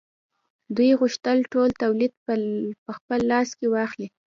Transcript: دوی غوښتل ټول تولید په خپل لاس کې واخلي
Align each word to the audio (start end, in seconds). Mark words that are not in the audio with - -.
دوی 0.75 0.91
غوښتل 0.99 1.37
ټول 1.53 1.69
تولید 1.83 2.13
په 2.85 2.91
خپل 2.97 3.19
لاس 3.31 3.49
کې 3.57 3.67
واخلي 3.69 4.07